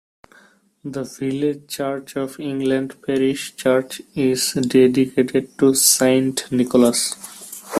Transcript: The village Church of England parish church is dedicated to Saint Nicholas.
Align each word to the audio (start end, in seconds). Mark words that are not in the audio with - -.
The 0.83 1.03
village 1.03 1.67
Church 1.67 2.15
of 2.17 2.39
England 2.39 2.99
parish 3.03 3.55
church 3.55 4.01
is 4.15 4.53
dedicated 4.53 5.55
to 5.59 5.75
Saint 5.75 6.51
Nicholas. 6.51 7.15